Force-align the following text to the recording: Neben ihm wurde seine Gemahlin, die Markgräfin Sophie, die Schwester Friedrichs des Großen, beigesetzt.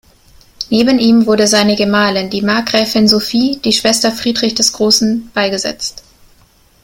Neben 0.71 0.97
ihm 0.97 1.27
wurde 1.27 1.45
seine 1.45 1.75
Gemahlin, 1.75 2.31
die 2.31 2.41
Markgräfin 2.41 3.07
Sophie, 3.07 3.61
die 3.63 3.71
Schwester 3.71 4.11
Friedrichs 4.11 4.55
des 4.55 4.73
Großen, 4.73 5.29
beigesetzt. 5.31 6.01